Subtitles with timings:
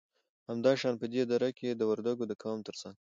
[0.49, 2.97] همدا شان په دې دره کې د وردگو د قوم تر څنگ